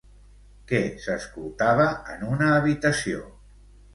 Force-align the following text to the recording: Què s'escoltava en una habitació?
Què 0.71 0.79
s'escoltava 1.03 1.85
en 2.15 2.25
una 2.31 2.47
habitació? 2.55 3.21